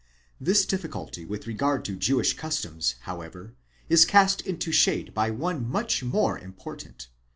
This 0.39 0.65
difficulty 0.65 1.25
with 1.25 1.45
regard 1.45 1.85
to 1.85 1.95
Jewish 1.95 2.33
customs, 2.33 2.95
however, 3.01 3.53
is 3.87 4.03
cast 4.03 4.41
into 4.41 4.71
shade 4.71 5.13
by 5.13 5.29
one 5.29 5.69
much 5.69 6.01
more 6.03 6.39
important. 6.39 7.07